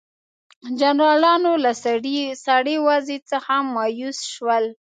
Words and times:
جنرالانو 0.79 1.51
له 1.63 1.71
سړې 2.45 2.75
وضع 2.87 3.17
څخه 3.31 3.53
مایوس 3.73 4.19
شول. 4.33 4.65